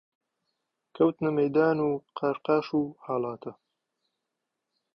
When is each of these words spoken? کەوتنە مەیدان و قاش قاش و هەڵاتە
کەوتنە 0.95 1.29
مەیدان 1.37 1.77
و 1.87 1.89
قاش 2.17 2.37
قاش 2.45 2.67
و 2.79 2.81
هەڵاتە 3.05 3.51